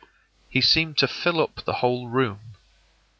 [0.49, 2.55] He seemed to fill up the whole room.